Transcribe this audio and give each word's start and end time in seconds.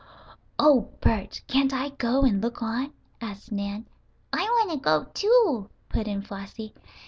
"Oh, 0.57 0.89
Bert, 0.99 1.43
can't 1.45 1.71
I 1.71 1.89
go 1.89 2.23
and 2.23 2.41
look 2.41 2.63
on?" 2.63 2.91
asked 3.21 3.51
Nan. 3.51 3.85
"I 4.33 4.45
want 4.45 4.71
to 4.71 4.77
go, 4.77 5.05
too," 5.13 5.69
put 5.89 6.07
in 6.07 6.23
Flossie. 6.23 6.73